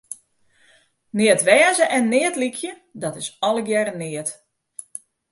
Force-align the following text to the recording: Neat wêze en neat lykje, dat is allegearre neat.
Neat 1.17 1.41
wêze 1.47 1.85
en 1.97 2.05
neat 2.13 2.35
lykje, 2.41 2.71
dat 3.03 3.15
is 3.21 3.27
allegearre 3.47 3.93
neat. 4.01 4.29